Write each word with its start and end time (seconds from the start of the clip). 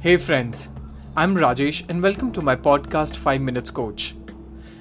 Hey 0.00 0.16
friends, 0.16 0.68
I'm 1.16 1.34
Rajesh 1.34 1.84
and 1.88 2.00
welcome 2.00 2.30
to 2.30 2.40
my 2.40 2.54
podcast 2.54 3.16
5 3.16 3.40
Minutes 3.40 3.72
Coach. 3.72 4.14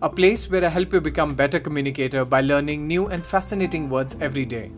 A 0.00 0.08
place 0.08 0.48
where 0.48 0.64
I 0.64 0.68
help 0.68 0.90
you 0.94 1.02
become 1.02 1.34
better 1.34 1.60
communicator 1.60 2.24
by 2.24 2.40
learning 2.40 2.88
new 2.88 3.08
and 3.08 3.22
fascinating 3.22 3.90
words 3.90 4.16
every 4.22 4.46
day. 4.46 4.72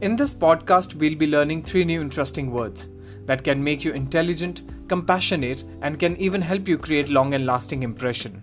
In 0.00 0.16
this 0.16 0.34
podcast 0.34 0.96
we'll 0.96 1.14
be 1.14 1.28
learning 1.28 1.62
three 1.62 1.84
new 1.84 2.00
interesting 2.00 2.50
words 2.50 2.88
that 3.26 3.44
can 3.44 3.62
make 3.62 3.84
you 3.84 3.92
intelligent, 3.92 4.62
compassionate 4.88 5.62
and 5.82 6.00
can 6.00 6.16
even 6.16 6.42
help 6.42 6.66
you 6.66 6.76
create 6.76 7.08
long 7.08 7.32
and 7.32 7.46
lasting 7.46 7.84
impression. 7.84 8.42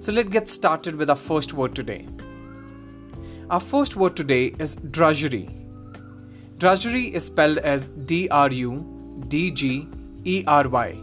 So 0.00 0.10
let's 0.10 0.30
get 0.30 0.48
started 0.48 0.96
with 0.96 1.08
our 1.08 1.14
first 1.14 1.52
word 1.52 1.76
today. 1.76 2.08
Our 3.48 3.60
first 3.60 3.94
word 3.94 4.16
today 4.16 4.56
is 4.58 4.74
drudgery. 4.74 5.48
Drudgery 6.58 7.14
is 7.14 7.26
spelled 7.26 7.58
as 7.58 7.86
D 7.86 8.28
R 8.28 8.50
U 8.50 8.90
D 9.28 9.50
G 9.50 9.88
E 10.24 10.44
R 10.46 10.68
Y. 10.68 10.96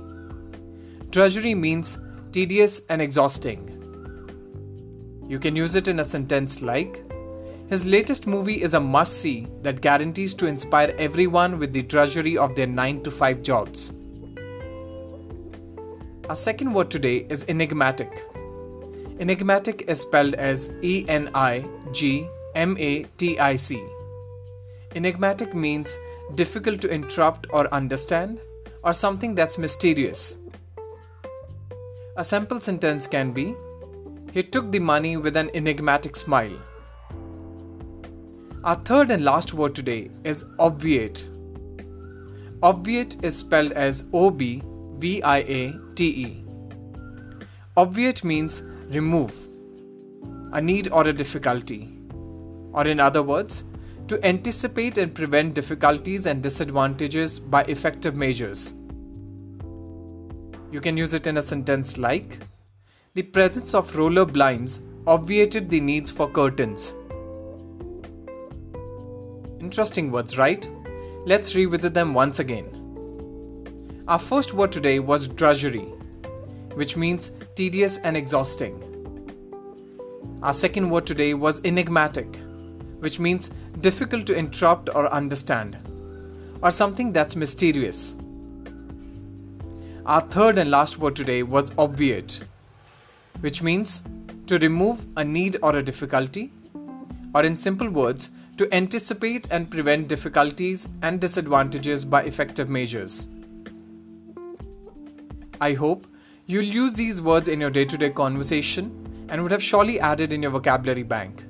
Drudgery 1.10 1.56
means 1.56 1.98
tedious 2.32 2.82
and 2.90 3.02
exhausting. 3.02 3.68
You 5.28 5.40
can 5.40 5.56
use 5.56 5.76
it 5.76 5.88
in 5.88 6.00
a 6.00 6.04
sentence 6.04 6.62
like 6.62 7.04
His 7.72 7.86
latest 7.86 8.28
movie 8.28 8.62
is 8.62 8.74
a 8.74 8.82
must 8.82 9.22
see 9.22 9.48
that 9.62 9.80
guarantees 9.80 10.36
to 10.36 10.46
inspire 10.46 10.94
everyone 10.98 11.58
with 11.58 11.72
the 11.72 11.82
drudgery 11.82 12.38
of 12.38 12.54
their 12.54 12.68
9 12.68 13.02
to 13.04 13.12
5 13.12 13.42
jobs. 13.42 13.94
Our 16.28 16.36
second 16.36 16.74
word 16.74 16.92
today 16.92 17.26
is 17.30 17.46
enigmatic. 17.48 18.12
Enigmatic 19.20 19.86
is 19.88 20.02
spelled 20.02 20.34
as 20.34 20.70
E 20.82 21.06
N 21.08 21.30
I 21.34 21.64
G 21.94 22.28
M 22.56 22.76
A 22.78 23.04
T 23.18 23.40
I 23.40 23.56
C. 23.56 23.82
Enigmatic 24.94 25.56
means 25.56 25.98
difficult 26.36 26.82
to 26.82 26.90
interrupt 26.90 27.48
or 27.52 27.74
understand, 27.74 28.40
or 28.84 28.94
something 28.94 29.36
that's 29.36 29.58
mysterious. 29.58 30.38
A 32.18 32.24
simple 32.24 32.60
sentence 32.60 33.08
can 33.08 33.32
be 33.32 33.56
He 34.34 34.44
took 34.44 34.72
the 34.72 34.80
money 34.80 35.18
with 35.18 35.36
an 35.36 35.52
enigmatic 35.54 36.16
smile. 36.16 36.58
Our 38.64 38.76
third 38.76 39.12
and 39.12 39.26
last 39.26 39.54
word 39.54 39.76
today 39.76 40.10
is 40.24 40.46
obviate. 40.58 41.26
Obviate 42.64 43.18
is 43.24 43.38
spelled 43.38 43.74
as 43.74 44.06
O 44.14 44.30
B 44.30 44.62
V 45.00 45.22
I 45.24 45.38
A 45.40 45.74
T 45.96 46.06
E. 46.06 46.44
Obviate 47.76 48.24
means 48.24 48.62
remove, 48.90 49.34
a 50.54 50.62
need 50.62 50.90
or 50.92 51.08
a 51.08 51.14
difficulty. 51.14 51.90
Or, 52.74 52.88
in 52.88 53.02
other 53.02 53.24
words, 53.24 53.66
to 54.12 54.26
anticipate 54.28 54.98
and 54.98 55.16
prevent 55.16 55.54
difficulties 55.54 56.26
and 56.26 56.44
disadvantages 56.44 57.40
by 57.40 57.64
effective 57.64 58.14
measures. 58.14 58.74
You 60.70 60.82
can 60.82 60.98
use 60.98 61.14
it 61.14 61.28
in 61.28 61.38
a 61.38 61.42
sentence 61.42 61.98
like 61.98 62.40
The 63.14 63.24
presence 63.24 63.74
of 63.74 63.96
roller 63.96 64.26
blinds 64.26 64.82
obviated 65.08 65.70
the 65.70 65.80
needs 65.80 66.12
for 66.12 66.30
curtains. 66.30 66.94
Interesting 69.62 70.12
words, 70.12 70.38
right? 70.38 70.70
Let's 71.26 71.56
revisit 71.56 71.94
them 71.94 72.14
once 72.14 72.40
again. 72.40 72.68
Our 74.10 74.20
first 74.20 74.54
word 74.54 74.74
today 74.74 75.00
was 75.00 75.28
drudgery, 75.30 75.88
which 76.74 76.98
means 76.98 77.32
tedious 77.56 77.98
and 78.00 78.18
exhausting. 78.18 78.76
Our 80.44 80.54
second 80.54 80.90
word 80.90 81.06
today 81.06 81.34
was 81.34 81.62
enigmatic, 81.64 82.41
which 83.02 83.20
means 83.20 83.50
difficult 83.82 84.26
to 84.28 84.36
interrupt 84.36 84.90
or 84.96 85.12
understand, 85.12 85.78
or 86.62 86.72
something 86.72 87.12
that's 87.12 87.36
mysterious. 87.36 88.16
Our 90.06 90.22
third 90.22 90.58
and 90.58 90.72
last 90.72 90.98
word 90.98 91.16
today 91.16 91.44
was 91.44 91.72
obviate, 91.78 92.40
which 93.42 93.62
means 93.62 94.02
to 94.48 94.58
remove 94.60 95.06
a 95.18 95.24
need 95.24 95.58
or 95.62 95.76
a 95.76 95.84
difficulty, 95.84 96.52
or 97.34 97.44
in 97.44 97.58
simple 97.58 97.90
words, 97.90 98.30
to 98.58 98.72
anticipate 98.74 99.48
and 99.50 99.72
prevent 99.72 100.08
difficulties 100.08 100.88
and 101.02 101.20
disadvantages 101.20 102.06
by 102.06 102.22
effective 102.24 102.70
measures. 102.70 103.28
I 105.60 105.74
hope 105.74 106.06
you'll 106.46 106.64
use 106.64 106.94
these 106.94 107.22
words 107.22 107.48
in 107.48 107.62
your 107.62 107.70
day 107.70 107.86
to 107.86 107.98
day 107.98 108.10
conversation 108.10 109.28
and 109.30 109.42
would 109.42 109.52
have 109.52 109.64
surely 109.64 110.00
added 110.00 110.34
in 110.34 110.44
your 110.44 110.52
vocabulary 110.52 111.04
bank. 111.04 111.46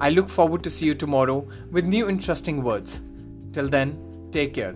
I 0.00 0.08
look 0.08 0.30
forward 0.30 0.62
to 0.64 0.70
see 0.70 0.86
you 0.86 0.94
tomorrow 0.94 1.46
with 1.70 1.84
new 1.84 2.08
interesting 2.08 2.62
words. 2.62 3.02
Till 3.52 3.68
then, 3.68 3.98
take 4.32 4.54
care. 4.54 4.74